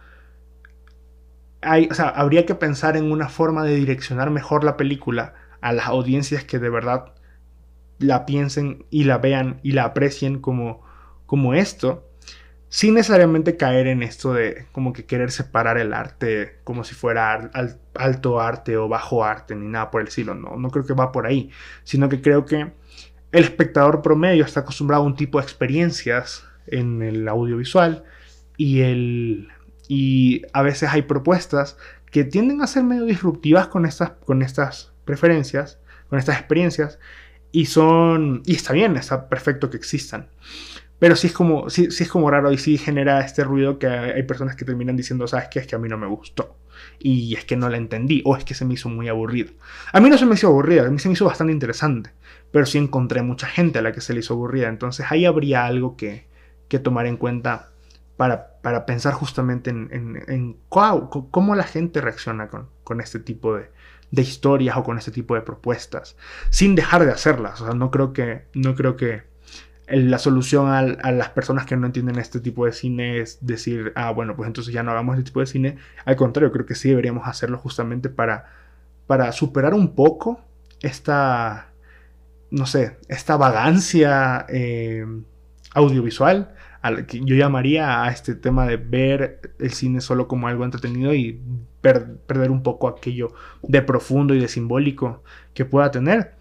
[1.62, 6.44] hay, habría que pensar en una forma de direccionar mejor la película a las audiencias
[6.44, 7.14] que de verdad
[7.98, 10.82] la piensen y la vean y la aprecien como,
[11.24, 12.06] como esto
[12.68, 17.50] sin necesariamente caer en esto de como que querer separar el arte como si fuera
[17.94, 20.34] alto arte o bajo arte ni nada por el estilo.
[20.34, 21.48] No, no creo que va por ahí,
[21.82, 22.74] sino que creo que
[23.32, 28.04] el espectador promedio está acostumbrado a un tipo de experiencias en el audiovisual
[28.56, 29.48] y, el,
[29.88, 31.76] y a veces hay propuestas
[32.10, 35.78] que tienden a ser medio disruptivas con estas, con estas preferencias,
[36.08, 36.98] con estas experiencias
[37.50, 40.28] y son y está bien, está perfecto que existan.
[40.98, 44.22] Pero sí es como, sí, es como raro y sí genera este ruido que hay
[44.22, 45.58] personas que terminan diciendo, ¿sabes qué?
[45.58, 46.56] Es que a mí no me gustó.
[46.98, 48.22] Y es que no la entendí.
[48.24, 49.52] O es que se me hizo muy aburrido.
[49.92, 52.10] A mí no se me hizo aburrida, a mí se me hizo bastante interesante.
[52.50, 54.68] Pero sí encontré mucha gente a la que se le hizo aburrida.
[54.68, 56.26] Entonces ahí habría algo que,
[56.68, 57.73] que tomar en cuenta
[58.16, 59.88] para, para pensar justamente en,
[60.28, 63.70] en, cómo la gente reacciona con, con este tipo de,
[64.10, 66.16] de, historias o con este tipo de propuestas.
[66.50, 67.60] Sin dejar de hacerlas.
[67.60, 69.24] O sea, no creo que, no creo que
[69.86, 74.10] la solución a, las personas que no entienden este tipo de cine es decir, ah,
[74.12, 75.76] bueno, pues entonces ya no hagamos este tipo de cine.
[76.04, 78.46] Al contrario, creo que sí deberíamos hacerlo justamente para,
[79.06, 80.40] para superar un poco
[80.80, 81.72] esta,
[82.50, 85.04] no sé, esta vagancia eh,
[85.74, 86.54] audiovisual
[86.84, 91.14] al que yo llamaría a este tema de ver el cine solo como algo entretenido
[91.14, 91.40] y
[91.80, 93.32] perder un poco aquello
[93.62, 95.22] de profundo y de simbólico
[95.54, 96.34] que pueda tener.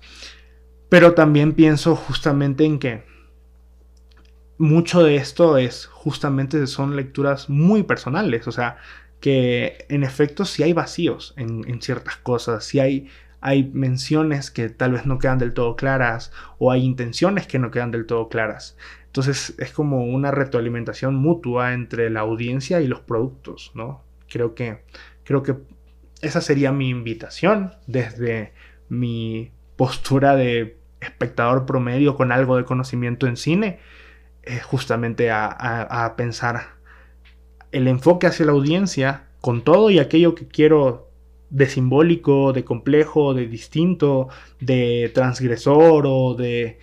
[0.89, 3.05] Pero también pienso justamente en que
[4.57, 8.75] mucho de esto es justamente son lecturas muy personales, o sea,
[9.21, 13.07] que en efecto si hay vacíos en, ciertas cosas, si hay,
[13.39, 17.71] hay menciones que tal vez no quedan del todo claras o hay intenciones que no
[17.71, 18.75] quedan del todo claras.
[19.13, 24.01] Entonces es como una retroalimentación mutua entre la audiencia y los productos, ¿no?
[24.27, 24.79] Creo que,
[25.23, 25.55] creo que
[26.23, 28.53] esa sería mi invitación desde
[28.89, 33.77] mi postura de espectador promedio con algo de conocimiento en cine
[34.41, 36.69] eh, justamente a, pensar
[37.71, 41.11] el enfoque hacia la audiencia con todo y aquello que quiero
[41.51, 46.79] de simbólico, de complejo, de distinto, de transgresor o de,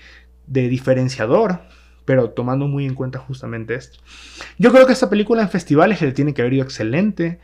[0.47, 1.63] de diferenciador,
[2.11, 4.01] pero tomando muy en cuenta justamente esto.
[4.59, 7.39] Yo creo que esta película en festivales le tiene que haber ido excelente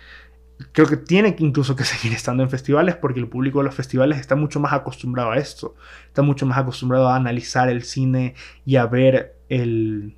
[0.72, 4.18] creo que tiene incluso que seguir estando en festivales porque el público de los festivales
[4.18, 5.76] está mucho más acostumbrado a esto,
[6.08, 10.16] está mucho más acostumbrado a analizar el cine y a ver el,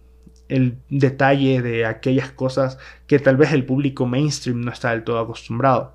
[0.49, 5.19] el detalle de aquellas cosas que tal vez el público mainstream no está del todo
[5.19, 5.95] acostumbrado.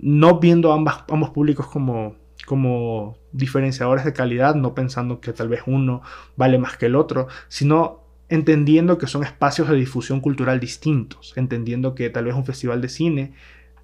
[0.00, 2.16] No viendo ambas, ambos públicos como,
[2.46, 6.02] como diferenciadores de calidad, no pensando que tal vez uno
[6.36, 11.94] vale más que el otro, sino entendiendo que son espacios de difusión cultural distintos, entendiendo
[11.94, 13.32] que tal vez un festival de cine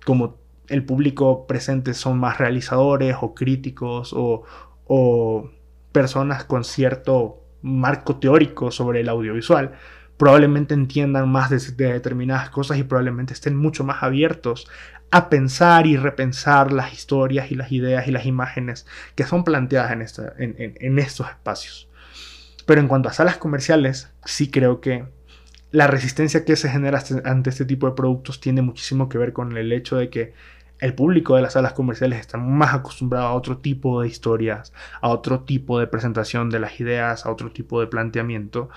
[0.05, 0.36] como
[0.68, 4.44] el público presente son más realizadores o críticos o,
[5.92, 9.72] personas con cierto marco teórico sobre el audiovisual,
[10.16, 11.59] probablemente entiendan más de,
[11.92, 14.66] determinadas cosas y probablemente estén mucho más abiertos
[15.14, 18.84] a pensar y repensar las historias y las ideas y las imágenes
[19.14, 19.92] que son planteadas
[20.38, 21.88] en, estos espacios.
[22.66, 25.04] Pero en cuanto a salas comerciales, sí creo que
[25.70, 29.56] la resistencia que se genera ante este tipo de productos tiene muchísimo que ver con
[29.56, 30.32] el hecho de que
[30.80, 35.10] el público de las salas comerciales está más acostumbrado a otro tipo de historias, a
[35.10, 38.68] otro tipo de presentación de las ideas, a otro tipo de planteamiento.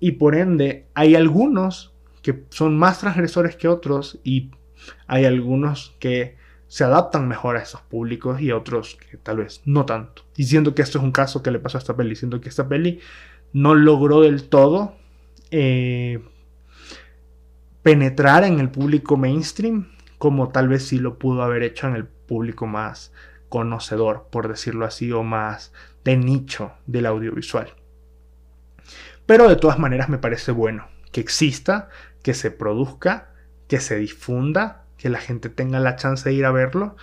[0.00, 4.50] Y por ende, hay algunos que son más transgresores que otros y
[5.06, 6.36] hay algunos que
[6.68, 10.24] se adaptan mejor a esos públicos y otros que tal vez no tanto.
[10.34, 12.68] Diciendo que esto es un caso que le pasó a esta peli, siendo que esta
[12.68, 13.00] peli
[13.52, 14.96] no logró del todo
[15.50, 16.22] eh,
[17.82, 22.06] penetrar en el público mainstream como tal vez sí lo pudo haber hecho en el
[22.06, 23.12] público más
[23.48, 25.72] conocedor, por decirlo así, o más
[26.04, 27.74] de nicho del audiovisual.
[29.26, 31.90] Pero de todas maneras me parece bueno que exista,
[32.22, 33.31] que se produzca,
[33.72, 36.94] que se difunda, que la gente tenga la chance de ir a verlo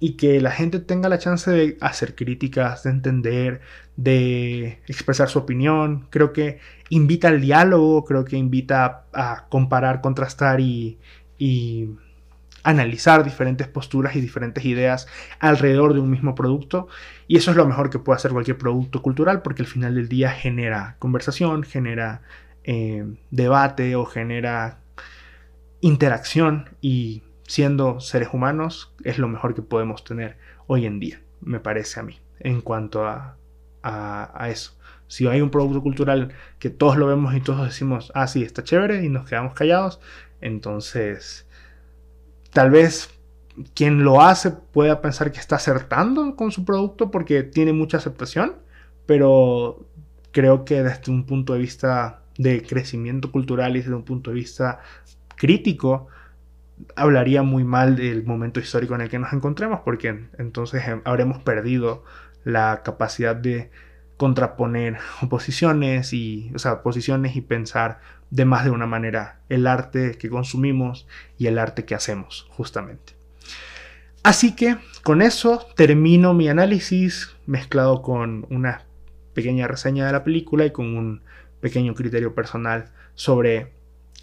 [0.00, 3.60] y que la gente tenga la chance de hacer críticas, de entender,
[3.94, 6.08] de expresar su opinión.
[6.10, 6.58] Creo que
[6.88, 10.98] invita al diálogo, creo que invita a comparar, contrastar y,
[11.38, 11.90] y
[12.64, 15.06] analizar diferentes posturas y diferentes ideas
[15.38, 16.88] alrededor de un mismo producto.
[17.28, 20.08] Y eso es lo mejor que puede hacer cualquier producto cultural porque al final del
[20.08, 22.22] día genera conversación, genera
[22.64, 24.80] eh, debate o genera
[25.80, 31.60] interacción y siendo seres humanos es lo mejor que podemos tener hoy en día, me
[31.60, 33.36] parece a mí, en cuanto a,
[33.82, 34.72] a, eso.
[35.06, 38.64] Si hay un producto cultural que todos lo vemos y todos decimos, ah, sí, está
[38.64, 40.00] chévere y nos quedamos callados,
[40.40, 41.46] entonces
[42.56, 43.10] Tal vez
[43.74, 48.54] quien lo hace pueda pensar que está acertando con su producto porque tiene mucha aceptación,
[49.04, 49.86] pero
[50.32, 54.36] creo que desde un punto de vista de crecimiento cultural y desde un punto de
[54.36, 54.80] vista
[55.36, 56.08] crítico,
[56.94, 62.04] hablaría muy mal del momento histórico en el que nos encontremos, porque entonces habremos perdido
[62.44, 63.70] la capacidad de
[64.16, 70.16] contraponer oposiciones y, o sea, posiciones y pensar de más de una manera el arte
[70.18, 71.06] que consumimos
[71.38, 73.14] y el arte que hacemos, justamente.
[74.22, 78.84] Así que con eso termino mi análisis mezclado con una
[79.34, 81.22] pequeña reseña de la película y con un
[81.60, 83.75] pequeño criterio personal sobre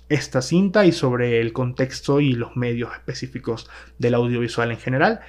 [0.09, 5.21] esta cinta y sobre el contexto y los medios específicos del audiovisual en general.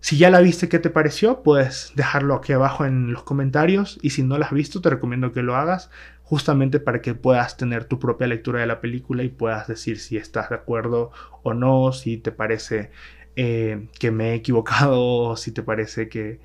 [0.00, 1.42] Si ya la viste, ¿qué te pareció?
[1.42, 5.32] Puedes dejarlo aquí abajo en los comentarios y si no la has visto, te recomiendo
[5.32, 5.90] que lo hagas
[6.22, 10.16] justamente para que puedas tener tu propia lectura de la película y puedas decir si
[10.16, 11.10] estás de acuerdo
[11.42, 12.90] o no, si te parece
[13.34, 16.40] eh, que me he equivocado si te parece que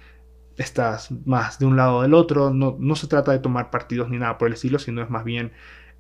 [0.58, 2.52] estás más de un lado o del otro.
[2.52, 5.24] No, no, se trata de tomar partidos ni nada por el estilo, sino es más
[5.24, 5.52] bien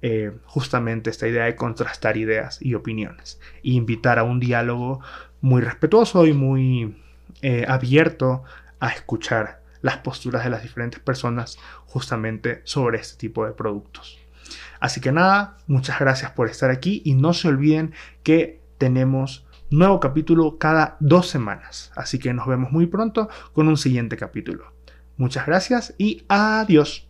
[0.05, 4.99] eh, justamente esta idea de contrastar ideas y opiniones e invitar a un diálogo
[5.39, 7.01] muy respetuoso y muy
[7.41, 8.43] eh, abierto
[8.81, 14.19] a escuchar las posturas de las diferentes personas justamente sobre este tipo de productos.
[14.81, 17.93] Así que nada, muchas gracias por estar aquí y no se olviden
[18.23, 21.93] que tenemos nuevo capítulo cada dos semanas.
[21.95, 24.73] Así que nos vemos muy pronto con un siguiente capítulo.
[25.15, 27.07] Muchas gracias y adiós.